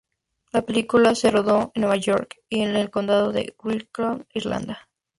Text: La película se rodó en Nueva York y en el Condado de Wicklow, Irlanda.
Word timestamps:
La 0.51 0.63
película 0.63 1.13
se 1.13 1.29
rodó 1.29 1.71
en 1.75 1.81
Nueva 1.81 1.95
York 1.97 2.37
y 2.49 2.61
en 2.61 2.75
el 2.75 2.89
Condado 2.89 3.31
de 3.31 3.53
Wicklow, 3.63 4.25
Irlanda. 4.33 4.89